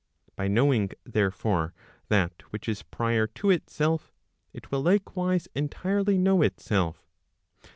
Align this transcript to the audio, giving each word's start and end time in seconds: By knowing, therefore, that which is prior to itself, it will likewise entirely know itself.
By 0.35 0.47
knowing, 0.47 0.89
therefore, 1.03 1.75
that 2.09 2.41
which 2.49 2.67
is 2.67 2.81
prior 2.81 3.27
to 3.27 3.51
itself, 3.51 4.11
it 4.51 4.71
will 4.71 4.81
likewise 4.81 5.47
entirely 5.53 6.17
know 6.17 6.41
itself. 6.41 7.05